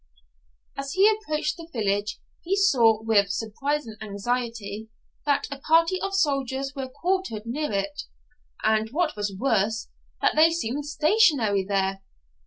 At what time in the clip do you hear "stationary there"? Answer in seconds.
10.87-12.01